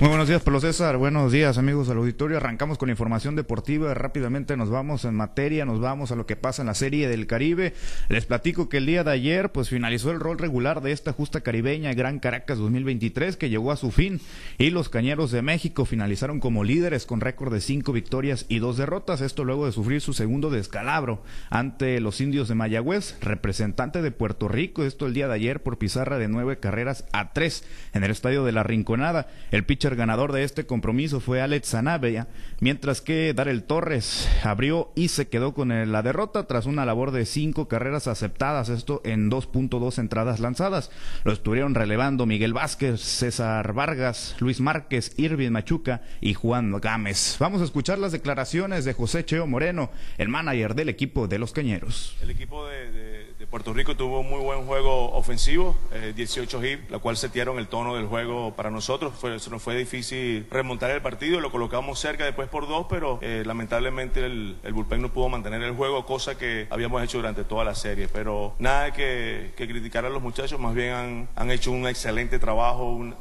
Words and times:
Muy 0.00 0.08
buenos 0.08 0.28
días, 0.28 0.40
Pablo 0.40 0.60
César. 0.60 0.96
Buenos 0.96 1.30
días, 1.30 1.58
amigos 1.58 1.86
del 1.86 1.98
auditorio. 1.98 2.38
Arrancamos 2.38 2.78
con 2.78 2.86
la 2.88 2.92
información 2.92 3.36
deportiva. 3.36 3.92
Rápidamente 3.92 4.56
nos 4.56 4.70
vamos 4.70 5.04
en 5.04 5.14
materia, 5.14 5.66
nos 5.66 5.78
vamos 5.78 6.10
a 6.10 6.16
lo 6.16 6.24
que 6.24 6.36
pasa 6.36 6.62
en 6.62 6.68
la 6.68 6.74
Serie 6.74 7.06
del 7.06 7.26
Caribe. 7.26 7.74
Les 8.08 8.24
platico 8.24 8.70
que 8.70 8.78
el 8.78 8.86
día 8.86 9.04
de 9.04 9.10
ayer, 9.10 9.52
pues 9.52 9.68
finalizó 9.68 10.10
el 10.10 10.18
rol 10.18 10.38
regular 10.38 10.80
de 10.80 10.92
esta 10.92 11.12
justa 11.12 11.42
caribeña 11.42 11.92
Gran 11.92 12.18
Caracas 12.18 12.56
2023, 12.56 13.36
que 13.36 13.50
llegó 13.50 13.72
a 13.72 13.76
su 13.76 13.90
fin. 13.90 14.22
Y 14.56 14.70
los 14.70 14.88
Cañeros 14.88 15.32
de 15.32 15.42
México 15.42 15.84
finalizaron 15.84 16.40
como 16.40 16.64
líderes 16.64 17.04
con 17.04 17.20
récord 17.20 17.52
de 17.52 17.60
cinco 17.60 17.92
victorias 17.92 18.46
y 18.48 18.58
dos 18.58 18.78
derrotas. 18.78 19.20
Esto 19.20 19.44
luego 19.44 19.66
de 19.66 19.72
sufrir 19.72 20.00
su 20.00 20.14
segundo 20.14 20.48
descalabro 20.48 21.22
ante 21.50 22.00
los 22.00 22.22
indios 22.22 22.48
de 22.48 22.54
Mayagüez, 22.54 23.18
representante 23.20 24.00
de 24.00 24.12
Puerto 24.12 24.48
Rico. 24.48 24.82
Esto 24.82 25.04
el 25.04 25.12
día 25.12 25.28
de 25.28 25.34
ayer 25.34 25.62
por 25.62 25.76
pizarra 25.76 26.16
de 26.16 26.28
nueve 26.28 26.58
carreras 26.58 27.04
a 27.12 27.34
tres 27.34 27.64
en 27.92 28.02
el 28.02 28.10
estadio 28.10 28.46
de 28.46 28.52
la 28.52 28.62
Rinconada. 28.62 29.28
El 29.50 29.66
pitcher 29.66 29.89
ganador 29.96 30.32
de 30.32 30.44
este 30.44 30.66
compromiso 30.66 31.20
fue 31.20 31.40
Alex 31.40 31.70
Zanabria, 31.70 32.28
mientras 32.60 33.00
que 33.00 33.34
Darel 33.34 33.64
Torres 33.64 34.28
abrió 34.44 34.92
y 34.94 35.08
se 35.08 35.28
quedó 35.28 35.54
con 35.54 35.70
la 35.92 36.02
derrota 36.02 36.46
tras 36.46 36.66
una 36.66 36.84
labor 36.84 37.10
de 37.10 37.26
cinco 37.26 37.68
carreras 37.68 38.06
aceptadas, 38.06 38.68
esto 38.68 39.00
en 39.04 39.30
2.2 39.30 39.98
entradas 39.98 40.40
lanzadas. 40.40 40.90
Lo 41.24 41.32
estuvieron 41.32 41.74
relevando 41.74 42.26
Miguel 42.26 42.52
Vázquez, 42.52 43.00
César 43.00 43.72
Vargas, 43.72 44.36
Luis 44.40 44.60
Márquez, 44.60 45.12
Irving 45.16 45.50
Machuca 45.50 46.02
y 46.20 46.34
Juan 46.34 46.72
Gámez. 46.80 47.36
Vamos 47.38 47.60
a 47.60 47.64
escuchar 47.64 47.98
las 47.98 48.12
declaraciones 48.12 48.84
de 48.84 48.92
José 48.92 49.24
Cheo 49.24 49.46
Moreno, 49.46 49.90
el 50.18 50.28
manager 50.28 50.74
del 50.74 50.88
equipo 50.88 51.28
de 51.28 51.38
los 51.38 51.52
Cañeros. 51.52 52.16
El 52.22 52.30
equipo 52.30 52.66
de, 52.66 53.09
Puerto 53.50 53.72
Rico 53.72 53.96
tuvo 53.96 54.20
un 54.20 54.30
muy 54.30 54.38
buen 54.38 54.64
juego 54.64 55.10
ofensivo, 55.12 55.76
18 56.14 56.62
eh, 56.62 56.72
hits, 56.72 56.90
la 56.90 57.00
cual 57.00 57.16
setearon 57.16 57.58
el 57.58 57.66
tono 57.66 57.96
del 57.96 58.06
juego 58.06 58.54
para 58.54 58.70
nosotros. 58.70 59.12
Fue, 59.18 59.30
nos 59.30 59.62
fue 59.62 59.76
difícil 59.76 60.46
remontar 60.50 60.92
el 60.92 61.02
partido, 61.02 61.40
lo 61.40 61.50
colocamos 61.50 61.98
cerca 61.98 62.24
después 62.24 62.48
por 62.48 62.68
dos, 62.68 62.86
pero 62.88 63.18
eh, 63.22 63.42
lamentablemente 63.44 64.24
el, 64.24 64.56
el, 64.62 64.72
bullpen 64.72 65.02
no 65.02 65.12
pudo 65.12 65.28
mantener 65.28 65.62
el 65.62 65.74
juego, 65.74 66.06
cosa 66.06 66.38
que 66.38 66.68
habíamos 66.70 67.02
hecho 67.02 67.18
durante 67.18 67.42
toda 67.42 67.64
la 67.64 67.74
serie. 67.74 68.06
Pero 68.06 68.54
nada 68.60 68.92
que, 68.92 69.52
que 69.56 69.66
criticar 69.66 70.04
a 70.04 70.10
los 70.10 70.22
muchachos, 70.22 70.60
más 70.60 70.74
bien 70.74 70.92
han, 70.92 71.28
han 71.34 71.50
hecho 71.50 71.72
un 71.72 71.88
excelente 71.88 72.38
trabajo. 72.38 72.84
Un... 72.92 73.16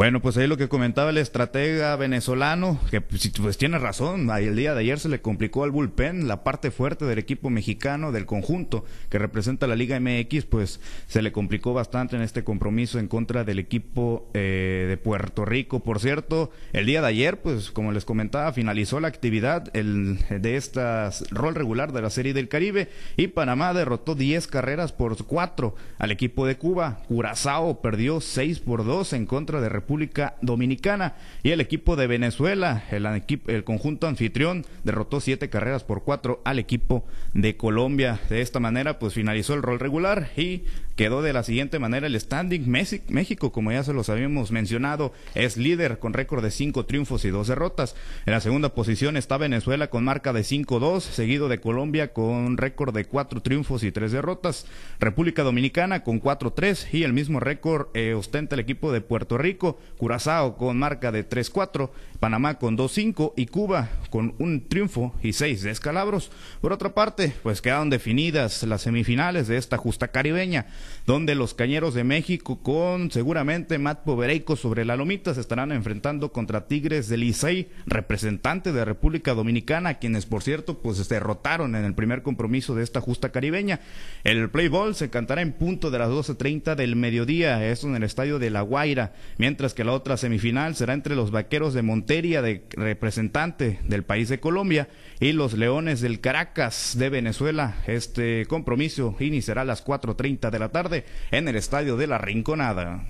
Bueno, 0.00 0.22
pues 0.22 0.38
ahí 0.38 0.46
lo 0.46 0.56
que 0.56 0.70
comentaba 0.70 1.10
el 1.10 1.18
estratega 1.18 1.94
venezolano, 1.94 2.80
que 2.90 3.02
pues, 3.02 3.58
tiene 3.58 3.78
razón, 3.78 4.30
el 4.30 4.56
día 4.56 4.72
de 4.72 4.80
ayer 4.80 4.98
se 4.98 5.10
le 5.10 5.20
complicó 5.20 5.62
al 5.62 5.72
bullpen, 5.72 6.26
la 6.26 6.42
parte 6.42 6.70
fuerte 6.70 7.04
del 7.04 7.18
equipo 7.18 7.50
mexicano, 7.50 8.10
del 8.10 8.24
conjunto 8.24 8.86
que 9.10 9.18
representa 9.18 9.66
la 9.66 9.76
Liga 9.76 10.00
MX, 10.00 10.46
pues 10.46 10.80
se 11.06 11.20
le 11.20 11.32
complicó 11.32 11.74
bastante 11.74 12.16
en 12.16 12.22
este 12.22 12.44
compromiso 12.44 12.98
en 12.98 13.08
contra 13.08 13.44
del 13.44 13.58
equipo 13.58 14.30
eh, 14.32 14.79
de 14.90 14.96
Puerto 14.96 15.44
Rico. 15.44 15.80
Por 15.80 16.00
cierto, 16.00 16.50
el 16.72 16.84
día 16.84 17.00
de 17.00 17.06
ayer, 17.06 17.40
pues 17.40 17.70
como 17.70 17.92
les 17.92 18.04
comentaba, 18.04 18.52
finalizó 18.52 18.98
la 18.98 19.08
actividad 19.08 19.70
el, 19.72 20.18
de 20.28 20.56
esta 20.56 21.10
rol 21.30 21.54
regular 21.54 21.92
de 21.92 22.02
la 22.02 22.10
Serie 22.10 22.34
del 22.34 22.48
Caribe 22.48 22.88
y 23.16 23.28
Panamá 23.28 23.72
derrotó 23.72 24.16
10 24.16 24.48
carreras 24.48 24.92
por 24.92 25.16
4 25.24 25.74
al 25.98 26.10
equipo 26.10 26.44
de 26.46 26.56
Cuba. 26.56 26.98
Curazao 27.06 27.80
perdió 27.80 28.20
6 28.20 28.58
por 28.60 28.84
2 28.84 29.12
en 29.12 29.26
contra 29.26 29.60
de 29.60 29.68
República 29.68 30.34
Dominicana. 30.42 31.14
Y 31.44 31.50
el 31.50 31.60
equipo 31.60 31.94
de 31.94 32.08
Venezuela, 32.08 32.82
el, 32.90 33.06
el 33.46 33.64
conjunto 33.64 34.08
anfitrión, 34.08 34.66
derrotó 34.82 35.20
siete 35.20 35.48
carreras 35.48 35.84
por 35.84 36.02
cuatro 36.02 36.40
al 36.44 36.58
equipo 36.58 37.06
de 37.32 37.56
Colombia. 37.56 38.18
De 38.28 38.40
esta 38.40 38.58
manera, 38.58 38.98
pues 38.98 39.14
finalizó 39.14 39.54
el 39.54 39.62
rol 39.62 39.78
regular 39.78 40.30
y 40.36 40.64
quedó 41.00 41.22
de 41.22 41.32
la 41.32 41.44
siguiente 41.44 41.78
manera 41.78 42.08
el 42.08 42.20
standing. 42.20 42.70
México, 42.70 43.52
como 43.52 43.72
ya 43.72 43.82
se 43.82 43.94
los 43.94 44.10
habíamos 44.10 44.52
mencionado, 44.52 45.14
es 45.34 45.56
líder 45.56 45.98
con 45.98 46.12
récord 46.12 46.44
de 46.44 46.50
cinco 46.50 46.84
triunfos 46.84 47.24
y 47.24 47.30
dos 47.30 47.48
derrotas. 47.48 47.96
En 48.26 48.34
la 48.34 48.42
segunda 48.42 48.74
posición 48.74 49.16
está 49.16 49.38
Venezuela 49.38 49.88
con 49.88 50.04
marca 50.04 50.34
de 50.34 50.42
5-2, 50.42 51.00
seguido 51.00 51.48
de 51.48 51.58
Colombia 51.58 52.12
con 52.12 52.58
récord 52.58 52.94
de 52.94 53.06
cuatro 53.06 53.40
triunfos 53.40 53.82
y 53.82 53.92
tres 53.92 54.12
derrotas. 54.12 54.66
República 54.98 55.42
Dominicana 55.42 56.04
con 56.04 56.20
4-3 56.20 56.92
y 56.92 57.04
el 57.04 57.14
mismo 57.14 57.40
récord 57.40 57.88
eh, 57.94 58.12
ostenta 58.12 58.54
el 58.56 58.60
equipo 58.60 58.92
de 58.92 59.00
Puerto 59.00 59.38
Rico 59.38 59.78
Curazao 59.96 60.58
con 60.58 60.78
marca 60.78 61.12
de 61.12 61.26
3-4, 61.26 61.88
Panamá 62.18 62.58
con 62.58 62.76
2-5 62.76 63.32
y 63.36 63.46
Cuba 63.46 63.88
con 64.10 64.34
un 64.38 64.68
triunfo 64.68 65.14
y 65.22 65.32
seis 65.32 65.62
descalabros. 65.62 66.30
Por 66.60 66.74
otra 66.74 66.92
parte, 66.92 67.32
pues 67.42 67.62
quedaron 67.62 67.88
definidas 67.88 68.62
las 68.64 68.82
semifinales 68.82 69.48
de 69.48 69.56
esta 69.56 69.78
justa 69.78 70.08
caribeña, 70.08 70.66
donde 71.06 71.34
los 71.34 71.54
Cañeros 71.54 71.94
de 71.94 72.04
México 72.04 72.60
con 72.62 73.10
seguramente 73.10 73.78
Matt 73.78 74.04
Povereico 74.04 74.56
sobre 74.56 74.84
la 74.84 74.96
lomita 74.96 75.34
se 75.34 75.40
estarán 75.40 75.72
enfrentando 75.72 76.32
contra 76.32 76.66
Tigres 76.66 77.08
del 77.08 77.20
Licey, 77.20 77.68
representante 77.86 78.72
de 78.72 78.84
República 78.84 79.34
Dominicana, 79.34 79.94
quienes 79.94 80.26
por 80.26 80.42
cierto 80.42 80.78
pues 80.78 81.08
derrotaron 81.08 81.76
en 81.76 81.84
el 81.84 81.94
primer 81.94 82.22
compromiso 82.22 82.74
de 82.74 82.82
esta 82.82 83.00
justa 83.00 83.30
caribeña. 83.30 83.80
El 84.24 84.50
play 84.50 84.68
ball 84.68 84.94
se 84.94 85.10
cantará 85.10 85.42
en 85.42 85.52
punto 85.52 85.90
de 85.90 85.98
las 85.98 86.08
12.30 86.08 86.74
del 86.74 86.96
mediodía, 86.96 87.64
esto 87.66 87.86
en 87.86 87.96
el 87.96 88.02
estadio 88.02 88.38
de 88.38 88.50
La 88.50 88.62
Guaira, 88.62 89.12
mientras 89.38 89.60
mientras 89.60 89.74
que 89.74 89.84
la 89.84 89.92
otra 89.92 90.16
semifinal 90.16 90.74
será 90.74 90.94
entre 90.94 91.14
los 91.14 91.32
Vaqueros 91.32 91.74
de 91.74 91.82
Montería, 91.82 92.40
de 92.40 92.64
representante 92.70 93.78
del 93.84 94.04
país 94.04 94.30
de 94.30 94.40
Colombia, 94.40 94.88
y 95.20 95.32
los 95.32 95.52
Leones 95.52 96.00
del 96.00 96.20
Caracas 96.20 96.94
de 96.96 97.10
Venezuela. 97.10 97.76
Este 97.86 98.46
compromiso 98.46 99.14
iniciará 99.20 99.60
a 99.62 99.66
las 99.66 99.84
4.30 99.84 100.50
de 100.50 100.58
la 100.58 100.69
tarde 100.70 101.04
en 101.30 101.48
el 101.48 101.56
Estadio 101.56 101.96
de 101.96 102.06
la 102.06 102.18
Rinconada. 102.18 103.04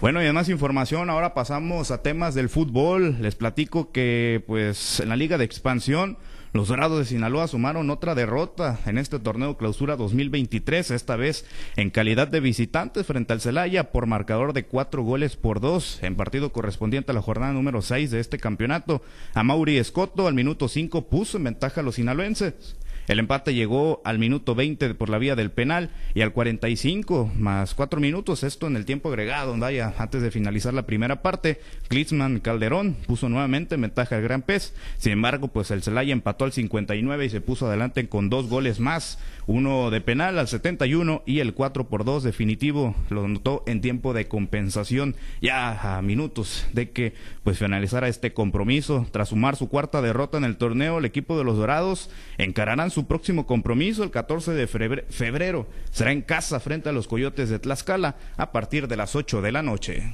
Bueno, 0.00 0.22
y 0.22 0.24
además 0.24 0.48
información, 0.48 1.10
ahora 1.10 1.34
pasamos 1.34 1.90
a 1.90 2.02
temas 2.02 2.34
del 2.34 2.48
fútbol. 2.48 3.18
Les 3.20 3.34
platico 3.34 3.92
que 3.92 4.42
pues 4.46 5.00
en 5.00 5.10
la 5.10 5.16
Liga 5.16 5.36
de 5.36 5.44
Expansión 5.44 6.16
los 6.52 6.66
Dorados 6.66 6.98
de 6.98 7.04
Sinaloa 7.04 7.46
sumaron 7.46 7.90
otra 7.90 8.16
derrota 8.16 8.80
en 8.84 8.98
este 8.98 9.20
torneo 9.20 9.56
clausura 9.56 9.94
2023, 9.94 10.90
esta 10.90 11.14
vez 11.14 11.44
en 11.76 11.90
calidad 11.90 12.26
de 12.26 12.40
visitantes 12.40 13.06
frente 13.06 13.32
al 13.32 13.40
Celaya 13.40 13.92
por 13.92 14.06
marcador 14.06 14.52
de 14.52 14.64
cuatro 14.64 15.04
goles 15.04 15.36
por 15.36 15.60
dos 15.60 16.02
en 16.02 16.16
partido 16.16 16.50
correspondiente 16.50 17.12
a 17.12 17.14
la 17.14 17.22
jornada 17.22 17.52
número 17.52 17.82
seis 17.82 18.10
de 18.10 18.18
este 18.18 18.38
campeonato. 18.38 19.00
A 19.34 19.44
Mauri 19.44 19.78
Escoto 19.78 20.26
al 20.26 20.34
minuto 20.34 20.66
cinco 20.66 21.08
puso 21.08 21.36
en 21.36 21.44
ventaja 21.44 21.82
a 21.82 21.84
los 21.84 21.94
sinaloenses. 21.96 22.74
El 23.10 23.18
empate 23.18 23.54
llegó 23.54 24.00
al 24.04 24.20
minuto 24.20 24.54
20 24.54 24.94
por 24.94 25.08
la 25.08 25.18
vía 25.18 25.34
del 25.34 25.50
penal 25.50 25.90
y 26.14 26.20
al 26.20 26.32
45 26.32 27.32
más 27.36 27.74
cuatro 27.74 27.98
minutos, 27.98 28.44
esto 28.44 28.68
en 28.68 28.76
el 28.76 28.84
tiempo 28.84 29.08
agregado, 29.08 29.56
antes 29.98 30.22
de 30.22 30.30
finalizar 30.30 30.72
la 30.74 30.86
primera 30.86 31.20
parte, 31.20 31.60
Klitzman 31.88 32.38
Calderón 32.38 32.94
puso 33.08 33.28
nuevamente 33.28 33.74
en 33.74 33.80
ventaja 33.80 34.14
al 34.14 34.22
Gran 34.22 34.42
Pez. 34.42 34.74
Sin 34.98 35.10
embargo, 35.10 35.48
pues 35.48 35.72
el 35.72 35.82
Celaya 35.82 36.12
empató 36.12 36.44
al 36.44 36.52
59 36.52 37.24
y 37.24 37.30
se 37.30 37.40
puso 37.40 37.66
adelante 37.66 38.08
con 38.08 38.30
dos 38.30 38.48
goles 38.48 38.78
más, 38.78 39.18
uno 39.48 39.90
de 39.90 40.00
penal 40.00 40.38
al 40.38 40.46
71 40.46 41.24
y 41.26 41.40
el 41.40 41.54
4 41.54 41.88
por 41.88 42.04
2 42.04 42.22
definitivo 42.22 42.94
lo 43.08 43.26
notó 43.26 43.64
en 43.66 43.80
tiempo 43.80 44.12
de 44.12 44.28
compensación 44.28 45.16
ya 45.42 45.96
a 45.96 46.02
minutos 46.02 46.64
de 46.72 46.90
que 46.90 47.14
pues 47.42 47.58
finalizara 47.58 48.06
este 48.06 48.32
compromiso. 48.32 49.08
Tras 49.10 49.30
sumar 49.30 49.56
su 49.56 49.68
cuarta 49.68 50.00
derrota 50.00 50.38
en 50.38 50.44
el 50.44 50.56
torneo, 50.56 50.98
el 50.98 51.04
equipo 51.04 51.36
de 51.36 51.42
los 51.42 51.56
Dorados 51.56 52.10
encararán 52.38 52.92
su 52.92 52.99
su 53.00 53.06
próximo 53.06 53.46
compromiso 53.46 54.04
el 54.04 54.10
14 54.10 54.52
de 54.52 54.66
febrero. 54.66 55.66
Será 55.90 56.12
en 56.12 56.20
casa 56.20 56.60
frente 56.60 56.90
a 56.90 56.92
los 56.92 57.08
Coyotes 57.08 57.48
de 57.48 57.58
Tlaxcala 57.58 58.16
a 58.36 58.52
partir 58.52 58.88
de 58.88 58.96
las 58.96 59.16
8 59.16 59.40
de 59.40 59.52
la 59.52 59.62
noche. 59.62 60.12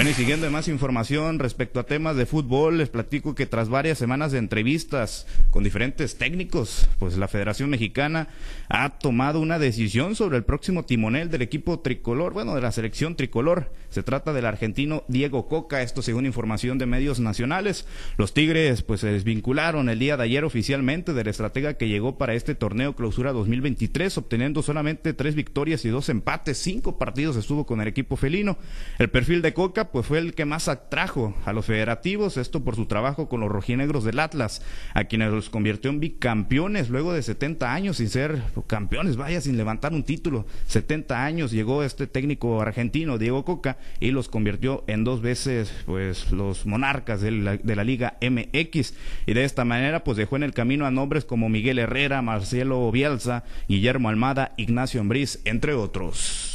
Bueno, 0.00 0.10
y 0.10 0.14
siguiendo 0.14 0.48
más 0.50 0.68
información 0.68 1.40
respecto 1.40 1.80
a 1.80 1.82
temas 1.82 2.16
de 2.16 2.24
fútbol, 2.24 2.78
les 2.78 2.88
platico 2.88 3.34
que 3.34 3.46
tras 3.46 3.68
varias 3.68 3.98
semanas 3.98 4.30
de 4.30 4.38
entrevistas 4.38 5.26
con 5.50 5.64
diferentes 5.64 6.16
técnicos, 6.16 6.88
pues 6.98 7.18
la 7.18 7.28
Federación 7.28 7.70
Mexicana 7.70 8.28
ha 8.68 8.98
tomado 8.98 9.40
una 9.40 9.58
decisión 9.58 10.14
sobre 10.14 10.38
el 10.38 10.44
próximo 10.44 10.84
timonel 10.84 11.28
del 11.28 11.42
equipo 11.42 11.80
tricolor, 11.80 12.32
bueno, 12.32 12.54
de 12.54 12.60
la 12.60 12.70
selección 12.72 13.16
tricolor. 13.16 13.72
Se 13.90 14.04
trata 14.04 14.32
del 14.32 14.46
argentino 14.46 15.02
Diego 15.08 15.48
Coca, 15.48 15.82
esto 15.82 16.02
según 16.02 16.24
información 16.24 16.78
de 16.78 16.86
medios 16.86 17.18
nacionales. 17.18 17.84
Los 18.16 18.32
Tigres 18.32 18.82
pues 18.82 19.00
se 19.00 19.08
desvincularon 19.08 19.88
el 19.88 19.98
día 19.98 20.16
de 20.16 20.22
ayer 20.22 20.44
oficialmente 20.44 21.12
del 21.12 21.26
estratega 21.26 21.74
que 21.74 21.88
llegó 21.88 22.16
para 22.16 22.34
este 22.34 22.54
torneo 22.54 22.94
clausura 22.94 23.32
2023, 23.32 24.16
obteniendo 24.16 24.62
solamente 24.62 25.12
tres 25.14 25.34
victorias 25.34 25.84
y 25.84 25.88
dos 25.88 26.08
empates, 26.08 26.58
cinco 26.58 26.96
partidos 26.96 27.36
estuvo 27.36 27.66
con 27.66 27.80
el 27.80 27.88
equipo 27.88 28.16
felino. 28.16 28.56
El 29.00 29.08
perfil 29.08 29.40
de 29.40 29.54
Coca 29.54 29.92
pues 29.92 30.04
fue 30.04 30.18
el 30.18 30.34
que 30.34 30.44
más 30.44 30.68
atrajo 30.68 31.34
a 31.46 31.54
los 31.54 31.64
federativos, 31.64 32.36
esto 32.36 32.62
por 32.62 32.76
su 32.76 32.84
trabajo 32.84 33.30
con 33.30 33.40
los 33.40 33.48
rojinegros 33.48 34.04
del 34.04 34.18
Atlas, 34.18 34.60
a 34.92 35.04
quienes 35.04 35.32
los 35.32 35.48
convirtió 35.48 35.90
en 35.90 36.00
bicampeones 36.00 36.90
luego 36.90 37.14
de 37.14 37.22
70 37.22 37.72
años 37.72 37.96
sin 37.96 38.10
ser 38.10 38.42
campeones, 38.66 39.16
vaya, 39.16 39.40
sin 39.40 39.56
levantar 39.56 39.94
un 39.94 40.04
título. 40.04 40.44
70 40.66 41.24
años 41.24 41.50
llegó 41.50 41.82
este 41.82 42.08
técnico 42.08 42.60
argentino, 42.60 43.16
Diego 43.16 43.42
Coca, 43.46 43.78
y 44.00 44.10
los 44.10 44.28
convirtió 44.28 44.84
en 44.86 45.02
dos 45.02 45.22
veces 45.22 45.72
pues 45.86 46.30
los 46.30 46.66
monarcas 46.66 47.22
de 47.22 47.30
la, 47.30 47.56
de 47.56 47.76
la 47.76 47.84
Liga 47.84 48.18
MX. 48.20 48.92
Y 49.24 49.32
de 49.32 49.44
esta 49.44 49.64
manera 49.64 50.04
pues 50.04 50.18
dejó 50.18 50.36
en 50.36 50.42
el 50.42 50.52
camino 50.52 50.84
a 50.84 50.90
nombres 50.90 51.24
como 51.24 51.48
Miguel 51.48 51.78
Herrera, 51.78 52.20
Marcelo 52.20 52.92
Bielsa, 52.92 53.44
Guillermo 53.66 54.10
Almada, 54.10 54.52
Ignacio 54.58 55.00
Ambriz, 55.00 55.40
entre 55.46 55.72
otros. 55.72 56.50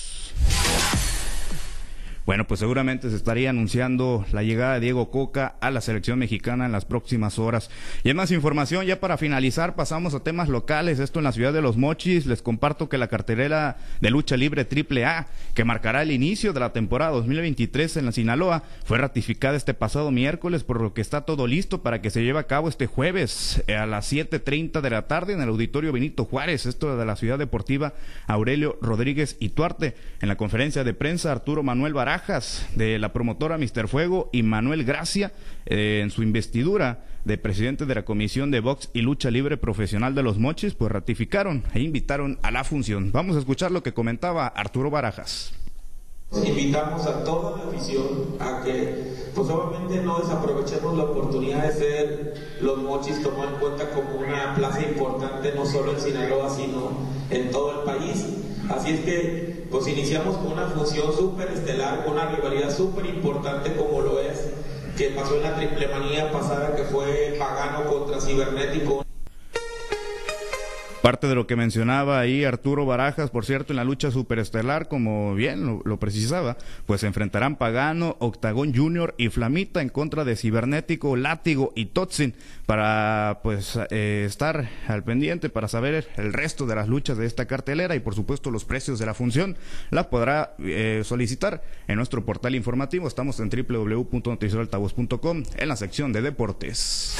Bueno, 2.26 2.48
pues 2.48 2.60
seguramente 2.60 3.12
se 3.12 3.16
estaría 3.16 3.52
anunciando 3.52 4.26
la 4.32 4.42
llegada 4.42 4.74
de 4.74 4.80
Diego 4.80 5.12
Coca 5.12 5.58
a 5.62 5.70
la 5.70 5.80
selección 5.80 6.18
mexicana 6.18 6.66
en 6.66 6.72
las 6.72 6.84
próximas 6.84 7.38
horas. 7.38 7.70
Y 8.04 8.10
en 8.10 8.18
más 8.18 8.32
información, 8.32 8.84
ya 8.84 9.00
para 9.00 9.18
finalizar, 9.18 9.76
pasamos 9.76 10.16
a 10.16 10.22
temas 10.22 10.50
locales. 10.50 10.98
Esto 10.98 11.20
en 11.20 11.26
la 11.26 11.34
ciudad 11.34 11.54
de 11.54 11.62
Los 11.62 11.78
Mochis. 11.78 12.26
Les 12.26 12.42
comparto 12.42 12.90
que 12.90 12.98
la 12.98 13.10
cartelera 13.10 13.78
de 14.02 14.10
lucha 14.10 14.38
libre 14.38 14.66
Triple 14.66 15.06
A, 15.06 15.28
que 15.54 15.66
marcará 15.66 16.02
el 16.02 16.12
inicio 16.12 16.52
de 16.52 16.62
la 16.62 16.74
temporada 16.74 17.12
2023 17.12 17.98
en 17.98 18.06
la 18.08 18.12
Sinaloa, 18.12 18.64
fue 18.86 18.98
ratificada 18.98 19.56
este 19.56 19.76
pasado 19.76 20.10
miércoles, 20.10 20.64
por 20.64 20.82
lo 20.82 20.96
que 20.96 21.02
está 21.02 21.22
todo 21.22 21.46
listo 21.46 21.84
para 21.84 22.02
que 22.02 22.10
se 22.10 22.24
lleve 22.24 22.40
a 22.40 22.48
cabo 22.48 22.70
este 22.70 22.88
jueves 22.88 23.64
eh, 23.68 23.76
a 23.76 23.86
las 23.86 24.12
7.30 24.12 24.82
de 24.82 24.90
la 24.90 25.04
tarde 25.04 25.34
en 25.34 25.42
el 25.42 25.50
Auditorio 25.50 25.92
Benito 25.92 26.26
Juárez, 26.26 26.66
esto 26.66 26.98
de 26.98 27.06
la 27.06 27.18
ciudad 27.18 27.38
deportiva 27.38 27.94
Aurelio 28.26 28.80
Rodríguez 28.82 29.38
y 29.40 29.50
Tuarte. 29.50 29.96
En 30.22 30.28
la 30.28 30.38
conferencia 30.38 30.84
de 30.84 30.96
prensa, 30.96 31.32
Arturo 31.32 31.62
Manuel 31.62 31.94
de 32.76 32.98
la 32.98 33.12
promotora 33.12 33.58
Mister 33.58 33.90
Fuego 33.90 34.30
y 34.32 34.42
Manuel 34.42 34.86
Gracia 34.86 35.34
eh, 35.66 36.00
en 36.02 36.12
su 36.12 36.24
investidura 36.24 37.04
de 37.26 37.38
presidente 37.38 37.86
de 37.86 37.94
la 37.94 38.06
Comisión 38.06 38.52
de 38.52 38.62
Box 38.62 38.90
y 38.94 39.02
Lucha 39.02 39.30
Libre 39.30 39.58
Profesional 39.58 40.16
de 40.16 40.24
los 40.24 40.38
Mochis, 40.38 40.76
pues 40.76 40.94
ratificaron 40.94 41.64
e 41.74 41.82
invitaron 41.82 42.40
a 42.42 42.52
la 42.52 42.64
función. 42.64 43.12
Vamos 43.12 43.36
a 43.36 43.40
escuchar 43.40 43.72
lo 43.72 43.84
que 43.84 43.94
comentaba 43.94 44.48
Arturo 44.48 44.90
Barajas. 44.90 45.54
Invitamos 46.32 47.06
a 47.06 47.24
toda 47.26 47.58
la 47.58 47.70
afición 47.70 48.38
a 48.40 48.64
que, 48.64 49.30
pues 49.36 49.50
obviamente 49.50 50.02
no 50.02 50.20
desaprovechemos 50.20 50.96
la 50.98 51.04
oportunidad 51.04 51.68
de 51.68 51.74
ser 51.74 52.34
los 52.62 52.78
mochis 52.78 53.22
tomados 53.22 53.54
en 53.54 53.60
cuenta 53.60 53.90
como 53.90 54.20
una 54.20 54.56
plaza 54.56 54.82
importante 54.82 55.54
no 55.54 55.66
solo 55.66 55.94
en 55.94 56.00
Sinaloa, 56.00 56.50
sino 56.50 56.92
en 57.30 57.52
todo 57.52 57.82
el 57.82 57.86
país. 57.86 58.45
Así 58.70 58.92
es 58.92 59.00
que, 59.02 59.68
pues 59.70 59.88
iniciamos 59.88 60.38
con 60.38 60.54
una 60.54 60.68
función 60.68 61.14
súper 61.16 61.50
estelar, 61.50 62.04
con 62.04 62.14
una 62.14 62.30
rivalidad 62.32 62.76
súper 62.76 63.06
importante 63.06 63.76
como 63.76 64.02
lo 64.02 64.20
es, 64.20 64.48
que 64.98 65.10
pasó 65.10 65.36
en 65.36 65.44
la 65.44 65.56
triple 65.56 65.88
manía 65.88 66.32
pasada, 66.32 66.76
que 66.76 66.84
fue 66.84 67.36
Pagano 67.38 67.90
contra 67.90 68.20
Cibernético. 68.20 69.05
Parte 71.06 71.28
de 71.28 71.36
lo 71.36 71.46
que 71.46 71.56
mencionaba 71.56 72.20
ahí 72.20 72.46
Arturo 72.46 72.84
Barajas, 72.88 73.30
por 73.30 73.46
cierto, 73.46 73.74
en 73.74 73.78
la 73.78 73.84
lucha 73.84 74.10
superestelar, 74.10 74.88
como 74.88 75.36
bien 75.36 75.82
lo, 75.86 76.00
precisaba, 76.00 76.58
pues 76.88 77.02
se 77.02 77.06
enfrentarán 77.06 77.58
Pagano, 77.58 78.16
Octagón 78.18 78.74
Junior 78.74 79.14
y 79.20 79.30
Flamita 79.30 79.84
en 79.84 79.90
contra 79.90 80.26
de 80.26 80.36
Cibernético, 80.36 81.16
Látigo 81.16 81.72
y 81.76 81.86
Totsin 81.86 82.34
para 82.66 83.42
pues 83.44 83.78
eh, 83.92 84.24
estar 84.26 84.68
al 84.88 85.04
pendiente, 85.04 85.50
para 85.50 85.68
saber 85.68 86.08
el 86.18 86.34
resto 86.34 86.66
de 86.66 86.74
las 86.74 86.88
luchas 86.88 87.20
de 87.20 87.28
esta 87.28 87.46
cartelera 87.46 87.96
y 87.96 88.00
por 88.00 88.16
supuesto 88.16 88.50
los 88.50 88.66
precios 88.66 88.98
de 88.98 89.06
la 89.06 89.14
función, 89.14 89.58
la 89.92 90.10
podrá 90.10 90.56
eh, 90.58 91.04
solicitar 91.06 91.62
en 91.88 91.98
nuestro 91.98 92.26
portal 92.26 92.56
informativo. 92.56 93.08
Estamos 93.08 93.40
en 93.40 93.52
www.noticioaltavoz.com 93.52 95.44
en 95.56 95.68
la 95.68 95.76
sección 95.76 96.12
de 96.14 96.24
deportes. 96.24 97.16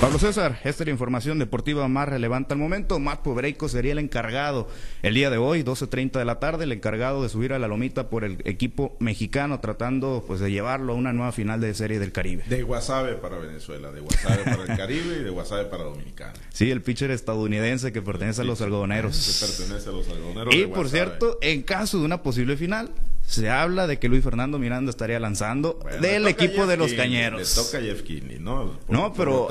Pablo 0.00 0.18
César, 0.18 0.60
esta 0.62 0.82
es 0.82 0.86
la 0.86 0.92
información 0.92 1.38
deportiva 1.38 1.88
más 1.88 2.06
relevante 2.06 2.52
al 2.52 2.60
momento. 2.60 2.98
Matt 3.00 3.22
Pobreico 3.22 3.66
sería 3.66 3.92
el 3.92 3.98
encargado 3.98 4.68
el 5.02 5.14
día 5.14 5.30
de 5.30 5.38
hoy, 5.38 5.62
12.30 5.62 6.18
de 6.18 6.24
la 6.26 6.38
tarde, 6.38 6.64
el 6.64 6.72
encargado 6.72 7.22
de 7.22 7.30
subir 7.30 7.54
a 7.54 7.58
la 7.58 7.66
lomita 7.66 8.10
por 8.10 8.22
el 8.22 8.42
equipo 8.44 8.94
mexicano, 9.00 9.58
tratando 9.58 10.22
pues 10.26 10.38
de 10.38 10.50
llevarlo 10.50 10.92
a 10.92 10.96
una 10.96 11.14
nueva 11.14 11.32
final 11.32 11.62
de 11.62 11.72
Serie 11.72 11.98
del 11.98 12.12
Caribe. 12.12 12.44
De 12.46 12.62
Guasave 12.62 13.14
para 13.14 13.38
Venezuela, 13.38 13.90
de 13.90 14.00
Guasave 14.00 14.44
para 14.44 14.62
el 14.64 14.76
Caribe 14.76 15.16
y 15.18 15.24
de 15.24 15.30
Guasave 15.30 15.64
para 15.64 15.84
Dominicana. 15.84 16.34
Sí, 16.50 16.70
el 16.70 16.80
pitcher 16.80 17.10
estadounidense 17.10 17.92
que 17.92 18.00
pertenece 18.00 18.40
el 18.40 18.48
a 18.48 18.50
los 18.50 18.62
algodoneros. 18.62 19.40
Que 19.40 19.46
pertenece 19.46 19.90
a 19.90 19.92
los 19.92 20.08
algodoneros. 20.08 20.54
Y 20.54 20.66
por 20.66 20.88
cierto, 20.88 21.38
en 21.42 21.62
caso 21.62 21.98
de 21.98 22.04
una 22.04 22.22
posible 22.22 22.56
final, 22.56 22.90
se 23.26 23.50
habla 23.50 23.88
de 23.88 23.98
que 23.98 24.08
Luis 24.08 24.22
Fernando 24.22 24.58
Miranda 24.58 24.90
estaría 24.90 25.18
lanzando 25.18 25.80
bueno, 25.82 26.00
del 26.00 26.28
equipo 26.28 26.66
de 26.66 26.76
los 26.76 26.92
Cañeros. 26.92 27.56
Le 27.56 27.62
toca 27.62 27.78
a 27.78 27.80
Jeff 27.80 28.02
Kinney, 28.02 28.38
¿no? 28.38 28.78
Por, 28.86 28.96
no, 28.96 29.12
pero 29.12 29.48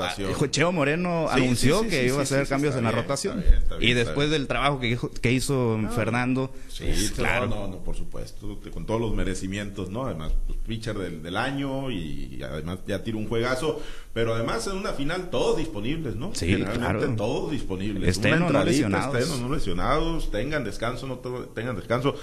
Cheo 0.50 0.72
Moreno 0.72 1.26
sí, 1.28 1.40
anunció 1.42 1.80
sí, 1.80 1.84
sí, 1.84 1.90
que 1.90 2.06
iba 2.06 2.18
a 2.18 2.22
hacer 2.22 2.48
cambios 2.48 2.74
en 2.74 2.84
la 2.84 2.90
rotación. 2.90 3.38
Está 3.38 3.50
bien, 3.50 3.62
está 3.62 3.76
bien, 3.76 3.90
y 3.90 3.94
después 3.94 4.30
del 4.30 4.46
trabajo 4.46 4.80
que, 4.80 4.98
que 5.20 5.32
hizo 5.32 5.76
no, 5.78 5.90
Fernando, 5.90 6.52
sí, 6.68 6.84
pues, 6.86 7.10
claro. 7.12 7.48
No, 7.48 7.68
no, 7.68 7.84
por 7.84 7.96
supuesto, 7.96 8.58
con 8.72 8.86
todos 8.86 9.00
los 9.00 9.14
merecimientos, 9.14 9.90
¿no? 9.90 10.06
Además, 10.06 10.32
pues, 10.46 10.58
pitcher 10.66 10.96
del, 10.96 11.22
del 11.22 11.36
año 11.36 11.90
y, 11.90 12.38
y, 12.38 12.42
además 12.42 12.78
ya 12.86 13.04
tira 13.04 13.18
un 13.18 13.28
juegazo. 13.28 13.82
Pero 14.14 14.34
además 14.34 14.66
en 14.66 14.78
una 14.78 14.94
final 14.94 15.28
todos 15.28 15.58
disponibles, 15.58 16.16
¿no? 16.16 16.34
Sí, 16.34 16.56
claro. 16.56 17.06
todos 17.16 17.50
disponibles. 17.50 18.08
Estén 18.08 18.38
no 18.40 18.64
lesionados. 18.64 19.14
Estén 19.14 19.42
no 19.42 19.54
lesionados, 19.54 20.30
tengan 20.30 20.64
descanso, 20.64 21.06
no 21.06 21.18
tengan 21.18 21.76
descanso 21.76 22.14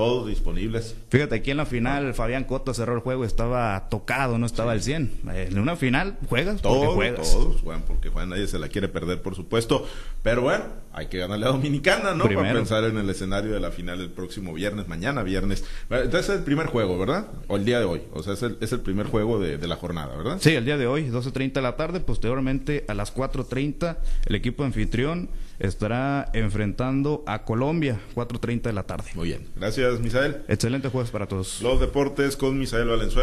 todos 0.00 0.26
disponibles. 0.28 0.96
Fíjate, 1.10 1.34
aquí 1.34 1.50
en 1.50 1.58
la 1.58 1.66
final 1.66 2.14
Fabián 2.14 2.44
Cota 2.44 2.72
cerró 2.72 2.94
el 2.94 3.00
juego, 3.00 3.26
estaba 3.26 3.90
tocado, 3.90 4.38
no 4.38 4.46
estaba 4.46 4.72
al 4.72 4.80
100. 4.80 5.12
En 5.30 5.58
una 5.58 5.76
final 5.76 6.16
juegas 6.26 6.62
todos, 6.62 6.78
porque 6.78 6.94
juegas. 6.94 7.30
Todos 7.30 7.60
juegan 7.60 7.82
porque 7.82 8.08
juegan, 8.08 8.30
nadie 8.30 8.46
se 8.46 8.58
la 8.58 8.68
quiere 8.68 8.88
perder, 8.88 9.20
por 9.20 9.34
supuesto. 9.34 9.86
Pero 10.22 10.40
bueno, 10.40 10.64
hay 10.94 11.08
que 11.08 11.18
ganarle 11.18 11.44
a 11.44 11.50
Dominicana, 11.50 12.14
¿no? 12.14 12.24
Primero. 12.24 12.48
Para 12.48 12.58
pensar 12.60 12.84
en 12.84 12.96
el 12.96 13.10
escenario 13.10 13.52
de 13.52 13.60
la 13.60 13.72
final 13.72 14.00
el 14.00 14.08
próximo 14.08 14.54
viernes, 14.54 14.88
mañana 14.88 15.22
viernes. 15.22 15.64
Entonces 15.90 16.30
es 16.30 16.36
el 16.38 16.44
primer 16.44 16.68
juego, 16.68 16.98
¿verdad? 16.98 17.26
O 17.48 17.58
el 17.58 17.66
día 17.66 17.78
de 17.78 17.84
hoy. 17.84 18.00
O 18.14 18.22
sea, 18.22 18.32
es 18.32 18.42
el, 18.42 18.56
es 18.62 18.72
el 18.72 18.80
primer 18.80 19.06
juego 19.06 19.38
de, 19.38 19.58
de, 19.58 19.68
la 19.68 19.76
jornada, 19.76 20.16
¿verdad? 20.16 20.38
Sí, 20.40 20.54
el 20.54 20.64
día 20.64 20.78
de 20.78 20.86
hoy, 20.86 21.10
12.30 21.10 21.52
de 21.52 21.60
la 21.60 21.76
tarde. 21.76 22.00
Posteriormente, 22.00 22.86
a 22.88 22.94
las 22.94 23.14
4.30, 23.14 23.98
el 24.24 24.34
equipo 24.34 24.64
anfitrión 24.64 25.28
estará 25.60 26.30
enfrentando 26.32 27.22
a 27.26 27.44
Colombia, 27.44 28.00
4.30 28.14 28.62
de 28.62 28.72
la 28.72 28.82
tarde. 28.84 29.10
Muy 29.14 29.28
bien. 29.28 29.46
Gracias, 29.56 30.00
Misael. 30.00 30.42
Excelente 30.48 30.88
jueves 30.88 31.10
para 31.10 31.26
todos. 31.26 31.60
Los 31.62 31.78
deportes 31.78 32.36
con 32.36 32.58
Misael 32.58 32.88
Valenzuela. 32.88 33.14